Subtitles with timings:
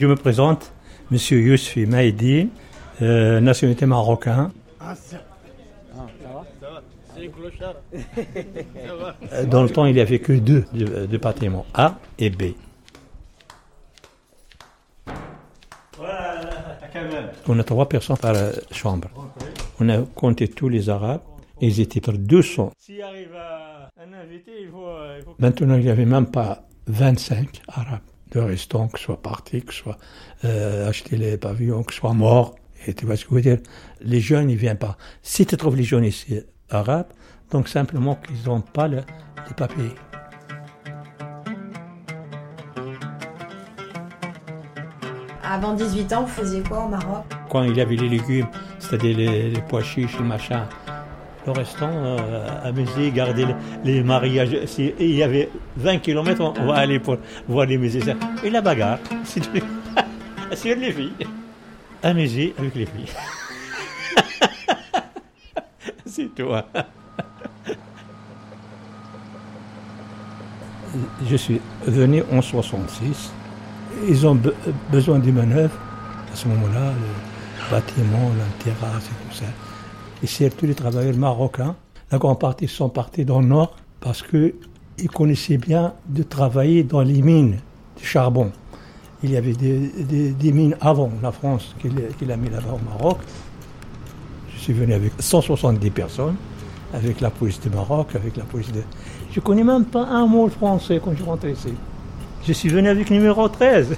[0.00, 0.72] Je me présente,
[1.12, 2.48] Monsieur Yousfi Maïdi,
[3.00, 4.50] euh, nationalité marocain.
[4.80, 5.18] Ah, ça,
[5.94, 6.82] va?
[7.16, 7.76] C'est clochard.
[9.32, 10.64] Euh, dans le temps, il n'y avait que deux
[11.08, 12.42] départements, A et B.
[17.46, 18.34] On a trois personnes par
[18.70, 19.08] chambre.
[19.80, 21.22] On a compté tous les Arabes.
[21.60, 22.72] Et ils étaient par 200.
[22.78, 23.30] S'il arrive
[23.96, 24.86] un invité, il faut,
[25.38, 28.00] Maintenant, il n'y avait même pas 25 Arabes
[28.34, 29.98] de restants, que ce soit partis, que ce soit
[30.44, 32.54] euh, acheter les pavillons, que ce soit morts.
[32.86, 33.58] Et tu vois ce que je veux dire?
[34.00, 34.96] Les jeunes, ils ne viennent pas.
[35.22, 37.06] Si tu trouves les jeunes ici arabes,
[37.50, 38.98] donc simplement qu'ils n'ont pas le,
[39.46, 39.94] les papiers.
[45.42, 47.24] Avant 18 ans, vous faisiez quoi au Maroc?
[47.48, 48.48] Quand il y avait les légumes,
[48.78, 50.66] c'est-à-dire les, les pois chiches, les machins,
[51.46, 53.46] le restant, euh, amuser, garder
[53.84, 54.64] les, mariages.
[54.66, 58.16] S'il y avait 20 km, on, va aller pour voir les musiciens.
[58.42, 61.12] Et la bagarre, sur les filles.
[62.02, 63.12] Amuser avec les filles.
[66.06, 66.66] C'est toi.
[71.26, 73.32] Je suis venu en 66.
[74.08, 74.38] Ils ont
[74.90, 75.76] besoin des manœuvres.
[76.32, 79.46] À ce moment-là, le bâtiment, la terrasse et tout ça.
[80.24, 81.76] Et surtout les travailleurs marocains.
[82.10, 84.54] La grande partie sont partis dans le nord parce qu'ils
[85.12, 87.58] connaissaient bien de travailler dans les mines
[87.98, 88.50] de charbon.
[89.22, 93.18] Il y avait des, mines avant la France qu'il a mis là-bas au Maroc.
[94.54, 96.36] Je suis venu avec 170 personnes,
[96.94, 98.80] avec la police du Maroc, avec la police de...
[99.30, 101.74] Je connais même pas un mot français quand je rentre ici.
[102.46, 103.94] Je suis venu avec numéro 13.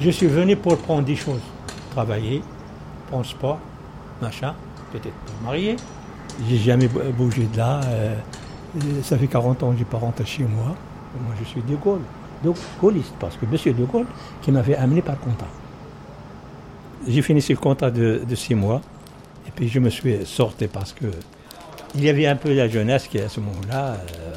[0.00, 1.38] Je suis venu pour prendre des choses,
[1.92, 2.42] travailler,
[3.12, 3.60] pense pas,
[4.22, 4.54] machin,
[4.90, 5.76] peut-être pas marié.
[6.48, 7.80] J'ai jamais bougé de là.
[7.84, 8.16] Euh,
[9.02, 10.74] ça fait 40 ans que je n'ai pas rentré chez moi.
[11.20, 12.00] Moi, je suis de Gaulle.
[12.42, 13.74] Donc, gaulliste, parce que M.
[13.76, 14.06] de Gaulle
[14.40, 15.46] qui m'avait amené par contrat.
[17.06, 18.80] J'ai fini ce contrat de, de, six mois.
[19.46, 21.06] Et puis, je me suis sorti parce que
[21.94, 24.34] il y avait un peu la jeunesse qui, à ce moment-là, euh,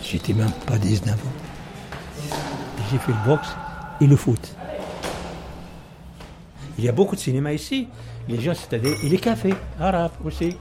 [0.00, 2.36] j'étais même pas 19 ans.
[2.90, 3.48] J'ai fait le boxe
[4.00, 4.54] et le foot.
[6.82, 7.86] Il y a beaucoup de cinéma ici.
[8.28, 10.56] Les gens, c'est-à-dire, il est café, arabe aussi.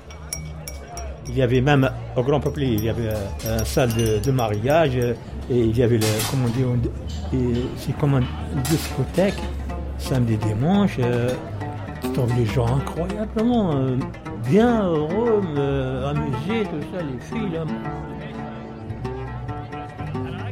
[1.28, 4.96] Il y avait même, au Grand Peuple, il y avait euh, une salle de, mariage,
[4.98, 5.16] et
[5.50, 6.68] il y avait, le, comment dire,
[7.76, 9.42] c'est comme une discothèque,
[9.98, 10.98] samedi, dimanche.
[11.00, 11.34] Euh,
[12.38, 13.98] les gens incroyablement euh,
[14.48, 15.42] bien heureux,
[16.06, 17.60] amusés, tout ça, les filles.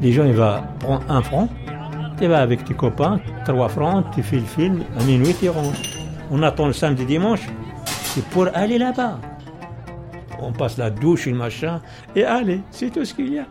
[0.01, 1.47] Les gens, ils vont prendre un franc,
[2.19, 5.79] tu vas avec tes copains, 3 francs, tu fais le film, à minuit tu rentres.
[6.29, 7.47] On attend le samedi dimanche,
[7.85, 9.21] c'est pour aller là-bas.
[10.39, 11.81] On passe la douche, le machin,
[12.15, 13.47] et allez, c'est tout ce qu'il y a.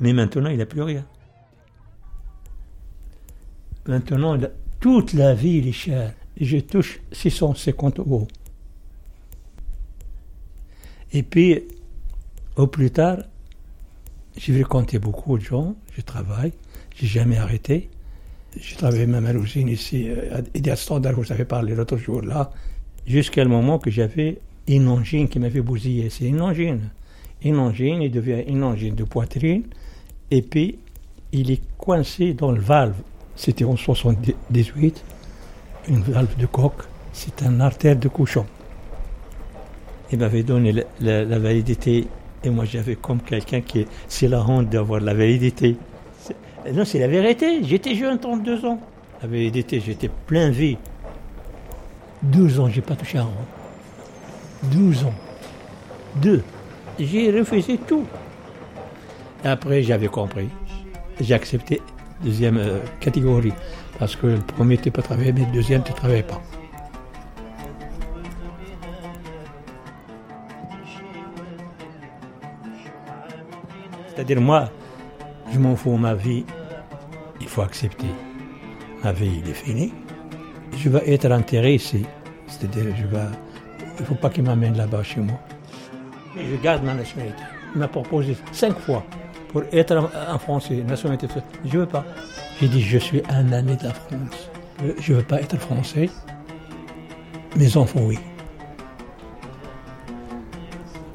[0.00, 1.04] Mais maintenant, il n'y a plus rien.
[3.86, 4.36] Maintenant,
[4.80, 6.12] toute la ville est chère.
[6.40, 8.26] Je touche 650 euros.
[11.12, 11.62] Et puis,
[12.56, 13.18] au plus tard,
[14.36, 16.52] j'ai vu compter beaucoup de gens, je travaille.
[16.96, 17.88] J'ai jamais arrêté.
[18.60, 22.50] J'ai travaillé même à l'usine ici, à Ideal Standard, vous avez parlé l'autre jour là,
[23.06, 24.38] jusqu'à le moment que j'avais
[24.68, 26.10] une angine qui m'avait bousillé.
[26.10, 26.90] C'est une angine.
[27.42, 29.64] Une angine, il devient une angine de poitrine,
[30.30, 30.78] et puis
[31.32, 32.94] il est coincé dans le valve.
[33.34, 35.02] C'était en 78,
[35.88, 36.82] une valve de coque.
[37.12, 38.46] C'est un artère de cochon.
[40.12, 42.06] Il m'avait donné la, la validité,
[42.44, 45.76] et moi j'avais comme quelqu'un qui, c'est la honte d'avoir la validité.
[46.72, 47.62] Non, c'est la vérité.
[47.64, 48.78] J'étais jeune, 32 ans.
[49.20, 50.78] La vérité, j'étais plein vie.
[52.22, 53.46] 12 ans, j'ai pas touché un rond.
[54.70, 55.14] 12 ans.
[56.16, 56.42] Deux.
[56.98, 58.04] J'ai refusé tout.
[59.44, 60.48] Après, j'avais compris.
[61.20, 61.80] J'ai accepté
[62.22, 63.52] deuxième euh, catégorie.
[63.98, 66.40] Parce que le premier, tu pas travailler, mais le deuxième, tu ne travaillais pas.
[74.08, 74.70] C'est-à-dire, moi,
[75.52, 76.44] je m'en fous, ma vie,
[77.40, 78.06] il faut accepter.
[79.04, 79.92] Ma vie, il est finie.
[80.76, 82.06] Je vais être enterré ici.
[82.46, 83.06] C'est-à-dire, il
[84.00, 85.38] ne faut pas qu'il m'amène là-bas chez moi.
[86.36, 87.42] Je garde ma nationalité.
[87.74, 89.04] Il m'a proposé cinq fois
[89.48, 91.26] pour être en Français, nationalité.
[91.64, 92.04] Je ne veux pas.
[92.60, 94.50] J'ai dit, je suis un ami de la France.
[94.98, 96.08] Je ne veux pas être français.
[97.56, 98.18] Mes enfants, oui.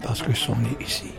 [0.03, 1.11] Parce que sont nés ici.